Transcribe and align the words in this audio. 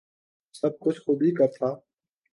سب 0.55 0.79
کچھ 0.79 0.99
خود 1.01 1.21
ہی 1.21 1.31
کر 1.35 1.47
تھا 1.57 1.69